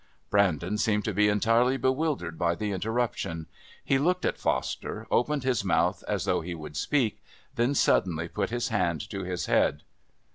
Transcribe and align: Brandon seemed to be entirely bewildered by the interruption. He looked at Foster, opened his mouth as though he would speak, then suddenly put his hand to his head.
Brandon 0.31 0.79
seemed 0.79 1.05
to 1.05 1.13
be 1.13 1.27
entirely 1.29 1.77
bewildered 1.77 2.35
by 2.39 2.55
the 2.55 2.71
interruption. 2.71 3.45
He 3.85 3.99
looked 3.99 4.25
at 4.25 4.39
Foster, 4.39 5.05
opened 5.11 5.43
his 5.43 5.63
mouth 5.63 6.03
as 6.07 6.25
though 6.25 6.41
he 6.41 6.55
would 6.55 6.75
speak, 6.75 7.21
then 7.53 7.75
suddenly 7.75 8.27
put 8.27 8.49
his 8.49 8.69
hand 8.69 9.07
to 9.11 9.23
his 9.23 9.45
head. 9.45 9.83